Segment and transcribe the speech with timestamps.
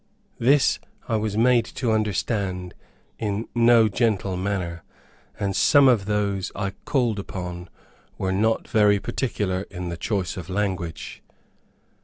[0.39, 2.73] This I was made to understand
[3.19, 4.81] in no gentle manner;
[5.39, 7.69] and some of those I called upon
[8.17, 11.21] were not very particular in the choice of language.